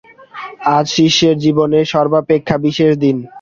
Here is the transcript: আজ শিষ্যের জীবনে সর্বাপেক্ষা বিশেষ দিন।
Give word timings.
আজ 0.71 0.85
শিষ্যের 0.95 1.35
জীবনে 1.39 1.79
সর্বাপেক্ষা 1.93 2.55
বিশেষ 2.65 2.91
দিন। 3.03 3.17